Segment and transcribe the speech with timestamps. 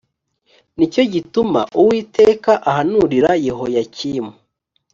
[0.77, 4.31] ni cyo gituma uwiteka ahanurira yehoyakimu